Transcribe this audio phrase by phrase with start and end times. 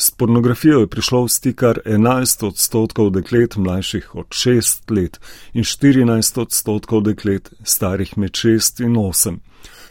[0.00, 5.18] S pornografijo je prišlo v stik kar 11 odstotkov deklet mlajših od 6 let
[5.52, 9.38] in 14 odstotkov deklet starih med 6 in 8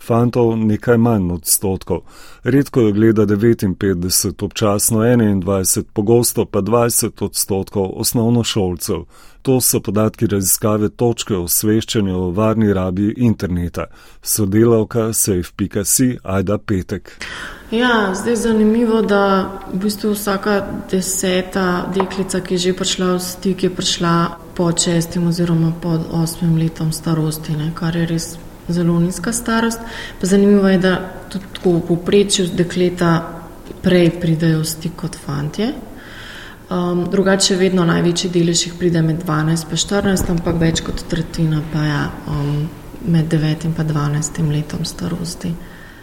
[0.08, 2.02] fantov nekaj manj odstotkov.
[2.44, 9.04] Redko jo gleda 59, občasno 21, pogosto pa 20 odstotkov osnovnošolcev.
[9.42, 13.86] To so podatki raziskave točke osveščanja o varni rabi interneta.
[14.22, 17.12] Sodelavka Safe.si Aida Petek.
[17.72, 19.22] Ja, zdaj je zanimivo, da
[19.74, 24.16] v bistvu vsaka deseta deklica, ki je že prišla v stik, je prišla
[24.56, 28.38] pod šestim oziroma pod osmim letom starosti, ne, kar je res
[28.70, 29.80] zelo nizka starost.
[30.20, 30.96] Pa zanimivo je, da
[31.30, 33.38] tudi v povprečju dekleta
[33.82, 35.74] prej pridejo v stik kot fantje.
[36.70, 41.62] Um, drugače, vedno največji delež jih pride med 12 in 14, ampak več kot tretjina
[41.72, 42.68] pa je ja, um,
[43.08, 45.54] med 9 in 12 letom starosti.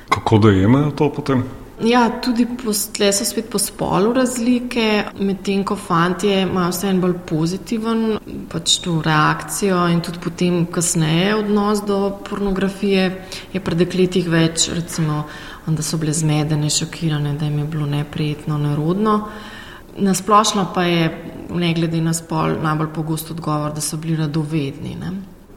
[0.08, 1.44] Kako dojemajo to potem?
[1.82, 2.46] Ja, tudi
[2.94, 4.84] tle so spet po spolu razlike,
[5.18, 8.04] medtem ko fantje imajo vse en bolj pozitiven
[8.52, 13.08] pač to reakcijo in tudi potem kasneje odnos do pornografije,
[13.52, 15.24] je pri dekletih več, recimo,
[15.66, 19.18] da so bile zmedene, šokirane, da jim je bilo neprijetno, nerodno.
[19.98, 21.10] Nasplošno pa je,
[21.50, 24.94] ne glede na spol, najbolj pogost odgovor, da so bili radovedni.
[25.00, 25.12] Ne?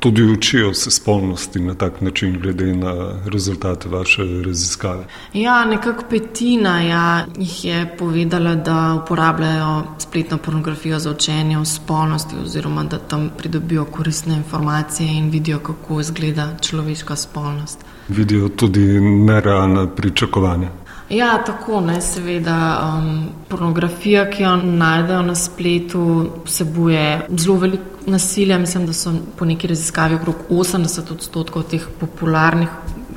[0.07, 5.05] Tudi učijo se spolnosti na tak način, glede na rezultate vaše raziskave.
[5.33, 12.35] Ja, nekako petina ja, jih je povedala, da uporabljajo spletno pornografijo za učenje o spolnosti,
[12.43, 17.85] oziroma da tam pridobijo koristne informacije in vidijo, kako izgleda človeška spolnost.
[18.07, 20.86] Vidijo tudi nerealne pričakovanja.
[21.09, 22.57] Ja, tako ne, seveda.
[22.83, 28.57] Um, pornografija, ki jo najdejo na spletu, vsebuje zelo veliko nasilja.
[28.59, 32.67] Mislim, da so po neki raziskavi okrog 80 odstotkov teh popularnih,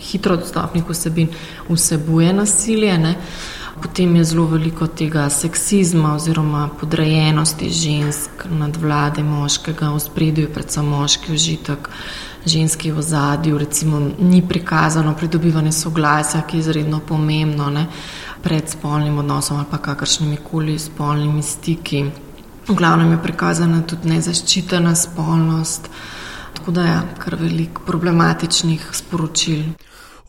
[0.00, 1.28] hitro dostopnih vsebin
[1.68, 2.98] vsebuje nasilje.
[2.98, 3.14] Ne.
[3.82, 10.86] Potem je zelo veliko tega seksizma oziroma podrejenosti žensk, nadvlade moškega, v spredju je predvsem
[10.86, 11.88] moški užitek
[12.46, 17.86] ženski v zadju, recimo ni prikazano pridobivanje soglasja, ki je izredno pomembno ne,
[18.42, 22.04] pred spolnim odnosom ali pa kakršnimi koli spolnimi stiki.
[22.68, 25.90] V glavnem je prikazana tudi nezaščitena spolnost,
[26.54, 29.62] tako da je ja, kar velik problematičnih sporočil.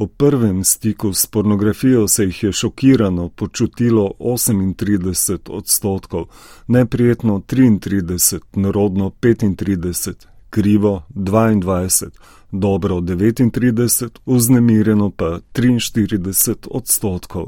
[0.01, 6.25] O prvem stiku s pornografijo se jih je šokirano počutilo 38 odstotkov,
[6.67, 12.09] neprijetno 33, narodno 35, krivo 22,
[12.51, 17.45] dobro 39, vznemirjeno pa 43 odstotkov.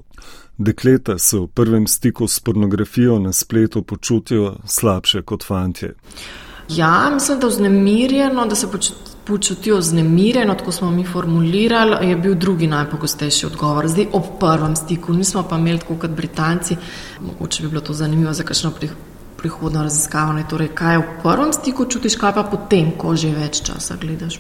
[0.58, 5.94] Dekleta se v prvem stiku s pornografijo na spletu počutijo slabše kot fantje.
[6.70, 8.68] Ja, mislim, da vznemirjeno, da se
[9.26, 13.88] počutijo vznemirjeno, tako smo mi formulirali, je bil drugi najpogostejši odgovor.
[13.88, 16.78] Zdaj ob prvem stiku nismo pa imeli tako kot Britanci,
[17.22, 19.13] mogoče bi bilo to zanimivo za kakšno prihodnost
[19.44, 20.40] prihodno raziskavo.
[20.50, 24.40] Torej, kaj v prvem stiku čutiš, kaj pa potem, ko že več časa gledaš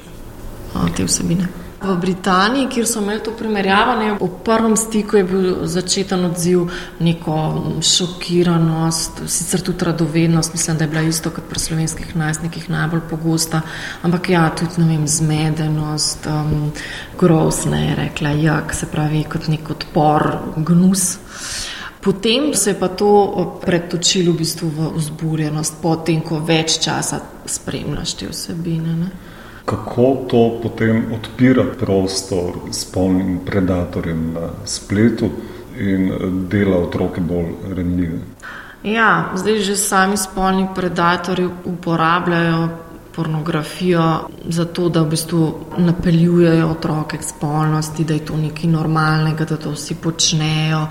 [0.74, 1.52] o, te vsebine.
[1.84, 6.70] V Britaniji, kjer so imeli to primerjavanje, v prvem stiku je bil začeten odziv
[7.04, 7.36] neko
[7.84, 13.62] šokiranost, sicer tudi radovednost, mislim, da je bila isto kot pri slovenskih najstnikih najbolj pogosta,
[14.02, 16.72] ampak ja, tudi ne vem, zmedenost, um,
[17.20, 21.18] grozne rekla, jak se pravi kot nek odpor, gnus.
[22.04, 28.14] Potem se je pa to pretočilo v bistvu v vzburjenost, potem, ko več časa spremljaš
[28.20, 28.96] te vsebine.
[29.00, 29.12] Ne?
[29.66, 35.32] Kako to potem odpira prostor spolnim predatorjem na spletu
[35.80, 36.12] in
[36.52, 38.20] dela otroke bolj renljive?
[38.84, 42.68] Ja, zdaj že sami spolni predatori uporabljajo
[43.16, 49.58] pornografijo, zato da v bistvu napeljujejo otroke k spolnosti, da je to nekaj normalnega, da
[49.58, 50.88] to vsi počnejo,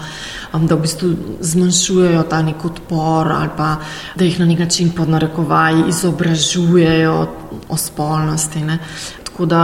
[0.53, 1.11] um, da v bistvu
[1.41, 3.77] zmanjšujejo ta nek odpor ali pa
[4.17, 7.27] da jih na nek način pod narekovaji izobražujejo
[7.69, 8.63] o spolnosti.
[8.63, 8.79] Ne.
[9.25, 9.63] Tako da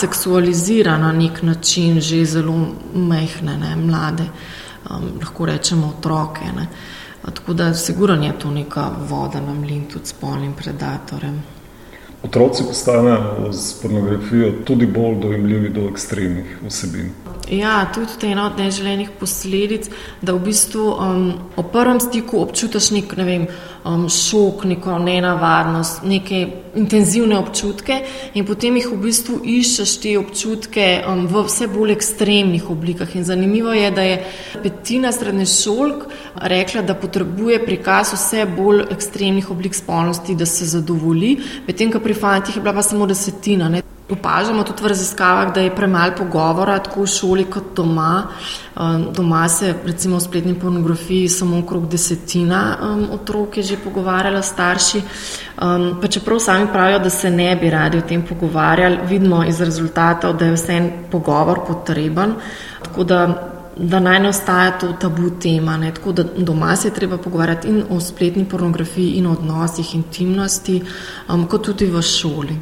[0.00, 2.54] seksualizira na nek način že zelo
[2.94, 4.24] mehne, ne, mlade,
[4.90, 6.52] um, lahko rečemo otroke.
[6.56, 6.68] Ne.
[7.24, 11.42] Tako da, sigurno je to neka voda na mlin tudi spolnim predatorjem.
[12.24, 17.10] Otroci postanejo s pornografijo tudi bolj dojemljivi do ekstremnih vsebin.
[17.50, 19.90] Ja, to je tudi ena od neželenih posledic,
[20.22, 21.24] da v bistvu um,
[21.56, 23.46] v prvem stiku občutiš nek ne vem,
[23.84, 28.00] um, šok, neko nenavadnost, neke intenzivne občutke,
[28.34, 33.12] in potem jih v bistvu iščeš te občutke um, v vse bolj ekstremnih oblikah.
[33.14, 34.16] In zanimivo je, da je
[34.62, 36.08] petina srednje šolk
[36.40, 41.36] rekla, da potrebuje prikaz vse bolj ekstremnih oblik spolnosti, da se zadovolji,
[41.68, 43.68] medtem ko pri pri fantih je bila pa samo desetina.
[43.68, 43.82] Ne.
[44.10, 48.28] Opažamo tudi v raziskavah, da je premalo pogovora, tako v šoli kot doma.
[48.76, 54.42] Um, doma se, recimo, v spletni pornografiji samo okrog desetina um, otrok je že pogovarjala
[54.42, 55.00] starši.
[55.62, 59.60] Um, pa čeprav sami pravijo, da se ne bi radi o tem pogovarjali, vidimo iz
[59.60, 62.36] rezultatov, da je vse en pogovor potreben.
[62.82, 65.76] Tako da da naj ne ostaja to tabu tema.
[65.76, 65.94] Ne?
[65.94, 70.82] Tako da doma se je treba pogovarjati in o spletni pornografiji, in o odnosih, intimnosti,
[71.28, 72.56] um, kot tudi v šoli.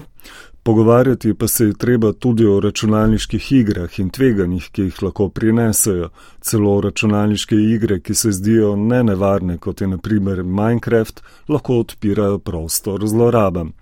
[0.63, 6.09] Pogovarjati pa se je treba tudi o računalniških igrah in tveganjih, ki jih lahko prinesejo.
[6.41, 13.07] Celo računalniške igre, ki se zdijo ne nevarne, kot je naprimer Minecraft, lahko odpirajo prostor
[13.07, 13.73] zlorabam.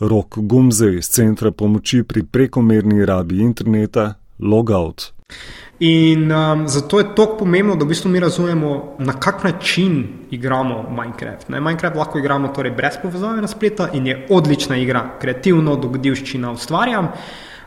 [0.00, 5.19] Rok Gumze iz Centra pomoči pri prekomerni rabi interneta Logout.
[5.80, 10.82] In um, zato je tako pomembno, da v bistvu mi razumemo, na kak način igramo
[10.90, 11.48] Minecraft.
[11.48, 11.60] Ne?
[11.60, 17.08] Minecraft lahko igramo torej brez povezave na spletu in je odlična igra, kreativno, dogodivščina ustvarjam.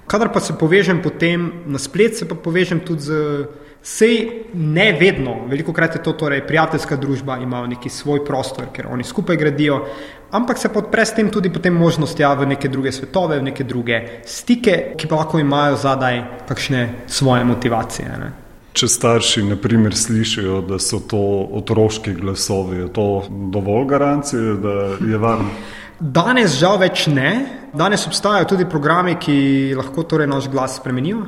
[0.07, 3.45] Kadar pa se povežem potem na splet, se pa povežem tudi z.
[3.83, 8.87] Sej ne vedno, veliko krat je to torej prijateljska družba, imajo neki svoj prostor, ker
[8.87, 9.81] oni skupaj gradijo,
[10.31, 13.67] ampak se podpre s tem tudi potem možnost ja, v neke druge svetove, v neke
[13.67, 18.15] druge stike, ki pa lahko imajo zadaj kakšne svoje motivacije.
[18.23, 18.31] Ne.
[18.73, 21.19] Če starši, na primer, slišijo, da so to
[21.59, 23.07] otroški glasovi, je to
[23.51, 24.77] dovolj garancije, da
[25.11, 25.51] je varno?
[25.99, 27.35] Danes žal več ne.
[27.75, 31.27] Danes obstajajo tudi programi, ki lahko torej naš glas spremenijo,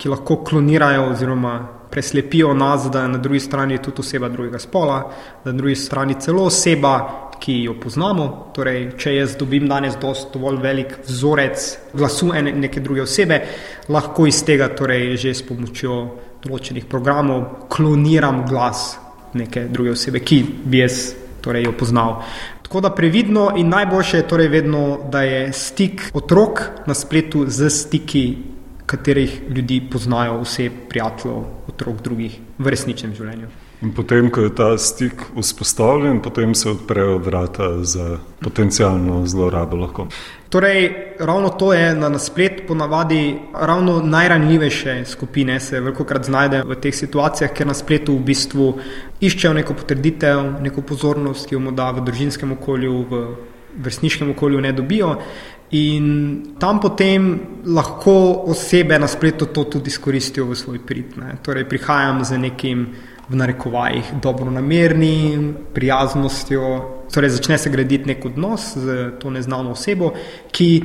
[0.00, 1.54] ki lahko klonirajo oziroma
[1.90, 5.00] preslepijo nas, da je na drugi strani tudi oseba drugega spola,
[5.44, 6.94] da je na drugi strani celo oseba,
[7.40, 8.52] ki jo poznamo.
[8.54, 9.96] Torej, če jaz dobim danes
[10.32, 13.40] dovolj velik vzorec glasu ene, neke druge osebe,
[13.88, 16.00] lahko iz tega torej, že s pomočjo
[16.44, 18.98] določenih programov kloniram glas
[19.34, 22.20] neke druge osebe, ki bi jaz torej, jo poznal.
[22.62, 27.70] Tako da previdno in najboljše je torej vedno, da je stik otrok na spletu z
[27.70, 28.24] stiki,
[28.90, 33.50] katerih ljudi poznajo vse prijateljev, otrok drugih v resničnem življenju.
[33.80, 39.76] In potem, ko je ta stik vzpostavljen, potem se odprejo vrata za potencijalno zlorabo.
[39.80, 40.06] Lahko.
[40.52, 46.66] Torej, ravno to je na, na splet ponavadi ravno najranjivejše skupine se veliko krat znajdejo
[46.68, 48.66] v teh situacijah, ker na spletu v bistvu
[49.20, 53.22] iščejo neko potrditev, neko pozornost, ki jo mu da v družinskem okolju, v
[53.80, 55.14] vrstniškem okolju ne dobijo.
[55.70, 56.06] In
[56.58, 61.14] tam potem lahko osebe na spletu to tudi izkoristijo v svoj prid.
[61.42, 62.88] Torej, prihajam z nekim
[63.30, 67.06] v narekovajih dobro namerni, prijaznostjo.
[67.14, 70.10] Torej, začne se graditi nek odnos z to neznano osebo,
[70.50, 70.82] ki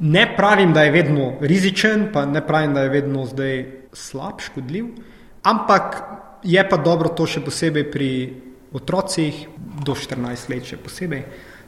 [0.00, 4.86] ne pravim, da je vedno rizičen, pa ne pravim, da je vedno zdaj slab, škodljiv,
[5.42, 6.02] ampak
[6.42, 8.10] je pa dobro to še posebej pri
[8.72, 9.44] otrocih
[9.84, 11.22] do 14 let, še posebej.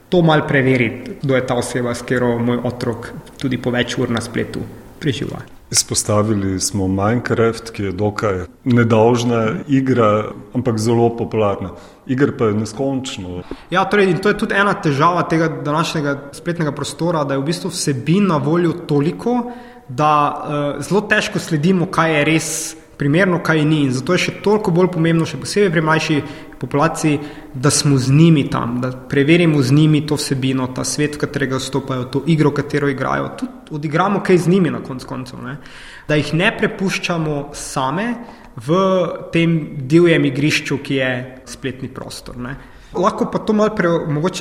[0.09, 4.09] To mal preveriti, kdo je ta oseba, s katero moj otrok tudi po več ur
[4.09, 4.63] na spletu
[4.99, 5.43] preživa.
[5.71, 11.75] Izpostavili smo Minecraft, ki je dokaj nedolžna igra, ampak zelo popularna.
[12.09, 13.43] Igra pa je neskončno.
[13.69, 17.69] Ja, torej, to je tudi ena težava tega današnjega spletnega prostora, da je v bistvu
[17.69, 19.35] vsebin na voljo toliko,
[19.87, 22.49] da uh, zelo težko sledimo, kaj je res
[22.99, 23.83] primerno, kaj ni.
[23.87, 26.17] In zato je še toliko bolj pomembno, še posebej pri mlajši
[26.59, 27.19] populaciji,
[27.55, 31.61] da smo z njimi tam, da preverimo z njimi to vsebino, ta svet, v katerega
[31.61, 35.39] vstopajo, to igro, katero igrajo, tudi odigramo kaj z njimi na konc koncev.
[35.45, 35.55] Ne?
[36.09, 38.09] Da jih ne prepuščamo same
[38.59, 38.81] v
[39.31, 39.55] tem
[39.87, 41.11] divjem igrišču, ki je
[41.47, 42.35] spletni prostor.
[42.37, 42.57] Ne?
[42.97, 43.89] Lahko pa to malo pre,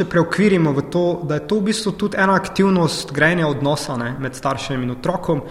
[0.09, 4.35] preokvirimo v to, da je to v bistvu tudi ena aktivnost grejenja odnosa ne, med
[4.35, 5.45] staršem in otrokom.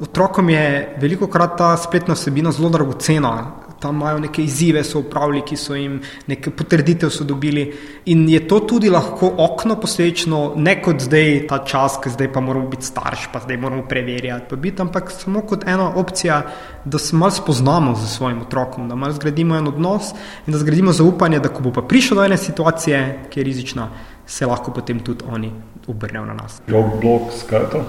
[0.00, 3.32] Otrokom je veliko krat ta spletna vsebina zelo dragocena.
[3.80, 7.64] Tam imajo neke izzive, so upravili, ki so jim nekaj potrditev dobili.
[8.12, 12.40] In je to tudi lahko okno, posledično, ne kot zdaj ta čas, ki zdaj pa
[12.40, 16.42] moramo biti starši, pa zdaj moramo preverjati, biti, ampak samo kot ena opcija,
[16.84, 20.12] da se malo spoznamo z svojim otrokom, da malo zgradimo en odnos
[20.46, 23.88] in da zgradimo zaupanje, da ko bo pa prišlo do ene situacije, ki je rizična,
[24.26, 25.52] se lahko potem tudi oni
[25.86, 26.60] obrnejo na nas.
[26.68, 27.84] Roblox, kaj je to?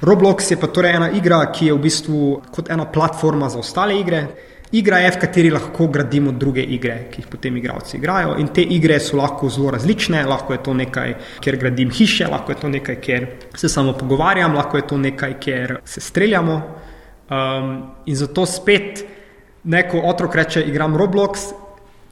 [0.00, 2.20] Roblox je pa torej ena igra, ki je v bistvu
[2.52, 4.26] kot ena platforma za ostale igre.
[4.72, 8.34] Igra je, v kateri lahko gradimo druge igre, ki jih potem igravci igrajo.
[8.38, 10.24] In te igre so lahko zelo različne.
[10.28, 14.54] Lahko je to nekaj, kjer gradim hiše, lahko je to nekaj, kjer se samo pogovarjam,
[14.54, 16.58] lahko je to nekaj, kjer se streljamo.
[17.28, 17.72] Um,
[18.06, 19.04] in zato spet
[19.64, 21.48] neko otrok reče: Igram Roblox,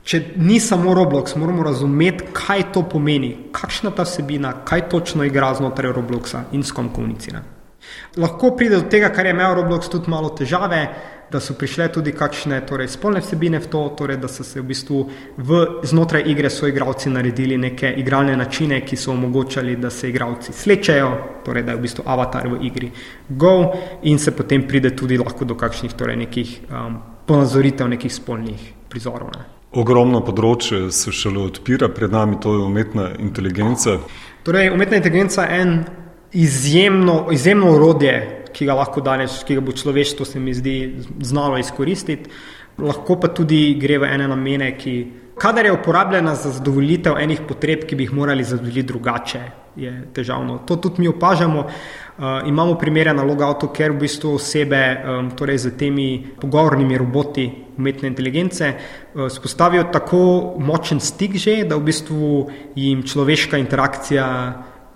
[0.06, 5.48] Če ni samo Roblox, moramo razumeti, kaj to pomeni, kakšna ta vsebina, kaj točno igra
[5.58, 7.40] znotraj Robloxa in s kom komunicira.
[8.16, 10.84] Lahko pride do tega, kar je imel Roblox tudi malo težave,
[11.32, 14.66] da so prišle tudi kakšne torej, spolne vsebine v to, torej, da so se v
[14.66, 15.00] bistvu
[15.36, 20.52] v, znotraj igre so igravci naredili neke igralne načine, ki so omogočali, da se igravci
[20.52, 21.10] slečejo,
[21.44, 22.90] torej, da je v bistvu avatar v igri
[23.28, 28.72] Go in se potem pride tudi lahko do kakšnih torej, nekih um, ponazoritev nekih spolnih
[28.88, 29.34] prizorov.
[29.34, 29.44] Ne.
[29.76, 33.98] Ogromno področje se šele odpira, pred nami to je umetna inteligenca.
[34.46, 35.72] Torej, umetna inteligenca je en
[36.32, 40.76] izjemno, izjemno urodje, ki ga lahko danes, ki ga bo človeštvo, se mi zdi,
[41.20, 42.32] znalo izkoristiti.
[42.80, 44.96] Lahko pa tudi gre v ene namene, ki,
[45.40, 49.42] kadar je uporabljena za zadovoljitev enih potreb, ki bi jih morali zadovoljiti drugače,
[49.76, 50.58] je težavno.
[50.68, 51.66] To tudi mi opažamo.
[52.16, 56.06] Uh, imamo primere na logoutu, ker v bistvu osebe um, torej z temi
[56.40, 57.44] pogovornimi roboti
[57.76, 60.20] umetne inteligence uh, spostavijo tako
[60.64, 62.30] močen stik že, da v bistvu
[62.72, 64.24] jim človeška interakcija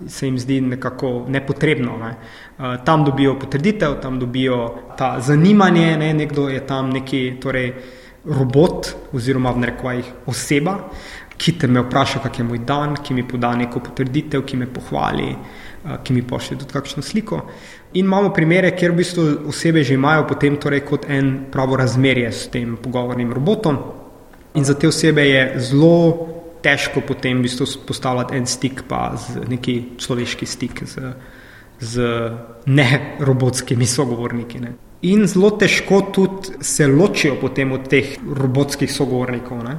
[0.07, 1.97] se jim zdi nekako nepotrebno.
[1.97, 2.11] Ne.
[2.57, 6.13] Uh, tam dobijo potrditev, tam dobijo ta zanimanje, ne.
[6.13, 7.73] nekdo je tam neki torej,
[8.25, 10.75] robot oziroma v nerekvajih oseba,
[11.41, 14.67] ki te me vpraša, kak je moj dan, ki mi poda neko potrditev, ki me
[14.69, 17.41] pohvali, uh, ki mi pošlje tudi kakšno sliko.
[17.93, 22.31] In imamo primere, kjer v bistvu osebe že imajo potem torej kot en pravo razmerje
[22.31, 23.79] s tem pogovornim robotom.
[24.53, 26.30] In za te osebe je zelo
[26.63, 29.11] težko potem v bistvu postavljati en stik, pa
[29.49, 31.13] neki človeški stik z,
[31.79, 32.07] z
[32.65, 34.61] ne robotskimi sogovorniki.
[34.61, 34.73] Ne.
[35.09, 39.77] In zelo težko tudi se ločijo potem od teh robotskih sogovornikov, ne,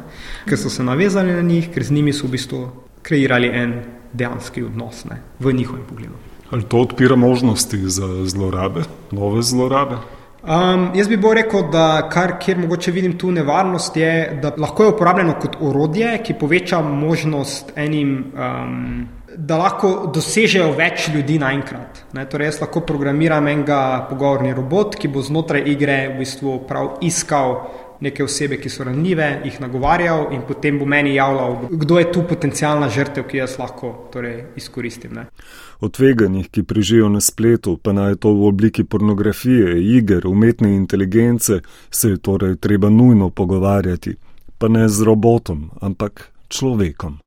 [0.48, 2.62] ker so se navezali na njih, ker z njimi so v bistvu
[3.02, 3.76] kreirali en
[4.12, 6.18] dejanski odnos ne, v njihovem pogledu.
[6.50, 10.02] Ali to odpira možnosti za zlorabe, nove zlorabe?
[10.42, 14.82] Um, jaz bi bolj rekel, da kar kjer mogoče vidim tu nevarnost, je, da lahko
[14.82, 19.06] je uporabljeno kot orodje, ki poveča možnost enim, um,
[19.36, 22.02] da lahko dosežejo več ljudi naenkrat.
[22.30, 23.78] Torej, jaz lahko programiram enega
[24.10, 27.54] pogovorni robot, ki bo znotraj igre v bistvu prav iskal
[28.02, 32.24] neke osebe, ki so ranljive, jih nagovarjal in potem bo meni javljal, kdo je tu
[32.28, 35.14] potencijalna žrtev, ki jaz lahko torej, izkoristim.
[35.14, 35.26] Ne.
[35.80, 41.60] O tveganjih, ki prežijo na spletu, pa naj to v obliki pornografije, iger, umetne inteligence,
[41.90, 44.16] se je torej treba nujno pogovarjati,
[44.58, 47.18] pa ne z robotom, ampak človekom.